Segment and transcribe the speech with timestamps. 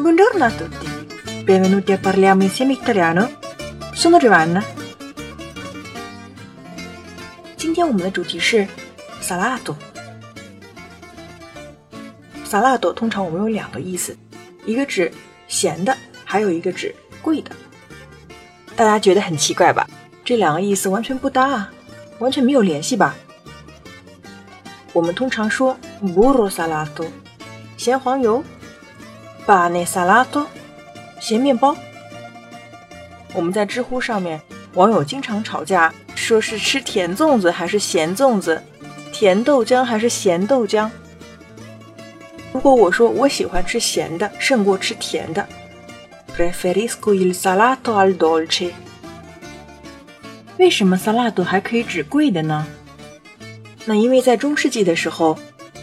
[0.00, 1.42] Buongiorno a tutti.
[1.42, 3.36] Benvenuti a Parliamo insieme italiano.
[3.92, 4.62] Sono Giovanna.
[7.56, 8.64] 今天我们的主题是
[9.20, 9.74] salato。
[12.48, 14.16] salato 通常我们有两个意思，
[14.64, 15.10] 一个指
[15.48, 17.50] 咸的，还有一个指贵的。
[18.76, 19.84] 大家觉得很奇怪吧？
[20.24, 21.72] 这两个意思完全不搭啊，
[22.20, 23.16] 完全没有联系吧？
[24.92, 27.08] 我们通常说 burro salato，
[27.76, 28.44] 咸黄油
[29.48, 30.44] ；pane salato，
[31.18, 31.74] 咸面包。
[33.32, 34.38] 我们在知乎上面，
[34.74, 38.62] 网友经常吵架，说是吃甜粽子还是咸粽子，
[39.10, 40.90] 甜豆浆还是咸豆浆。
[42.52, 45.46] 如果我说我喜欢吃咸的胜过吃甜的
[46.36, 48.72] ，preferisco il salato al dolce。
[50.58, 52.66] 为什么 salato 还可以指贵的呢？
[53.84, 55.38] 那因为在中世纪的时候，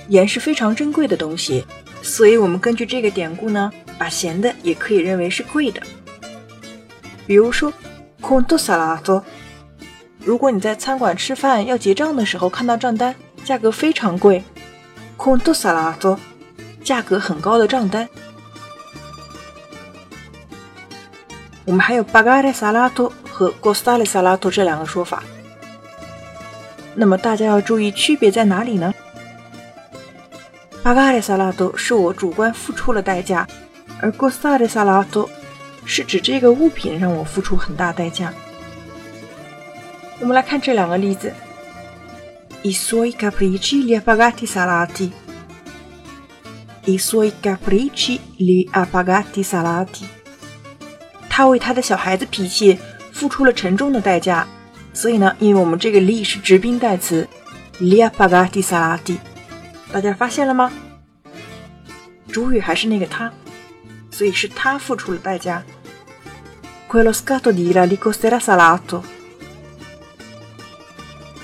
[0.08, 1.66] 盐是非常珍贵的东西，
[2.02, 5.82] 所以我们根据这个典故呢，把咸的也可以认为是贵的。
[7.26, 7.74] 比如说
[8.22, 9.24] ，conto salato。
[10.20, 14.44] 如果你在餐馆吃饭要结账的时候看到账单，价格非常贵
[15.18, 16.18] ，conto salato，
[16.84, 18.08] 价格很高的账单。
[21.66, 25.24] 我们还有 pagare salato 和 costare salato 这两个说法。
[26.94, 28.94] 那么大家要注意区别在哪里呢
[30.86, 33.48] ？pagare salato 是我主观付出了代价，
[34.00, 35.28] 而 costare salato
[35.84, 38.32] 是指这个物品让我付出很大代价。
[40.20, 41.34] 我们来看这两个例子
[42.62, 45.10] ：I suoi capricci li ha pagati salati。
[46.86, 50.04] I suoi capricci li ha pagati salati。
[51.28, 52.78] 他为他的小孩子脾气
[53.12, 54.48] 付出了沉重的代价。
[54.94, 57.28] 所以呢，因为我们这个 li 是直宾代词
[57.80, 59.18] ，li ha pagati salati，
[59.96, 60.74] 大家发现了吗？
[62.28, 63.32] 主语还是那个他，
[64.12, 65.64] 所以是他付出了代价。
[66.90, 69.02] Quello scatto di ira gli costerà salato。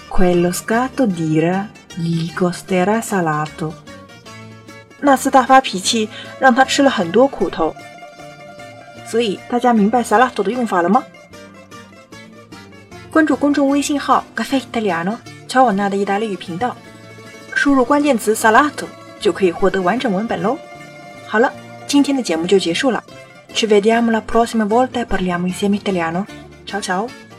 [0.10, 3.72] Quello scatto di ira gli costerà salato。
[5.00, 7.74] 那次大发脾气让他吃了很多苦头。
[9.08, 11.02] 所以大家明白 salato 的用法了吗？
[13.10, 15.16] 关注公众微信号 “Cafe Italiano”
[15.48, 16.76] 乔瓦纳的意大利语频道，
[17.62, 18.88] 输入关键词 “salato”
[19.20, 20.58] 就可以获得完整文本喽。
[21.28, 21.54] 好了，
[21.86, 23.04] 今天的节目就结束了。
[23.54, 26.26] Ci vediamo la prossima volta e parliamo insieme italiano。
[26.66, 27.31] Ciao ciao。